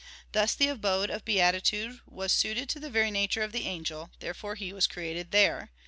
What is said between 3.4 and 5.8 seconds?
of the angel; therefore he was created there.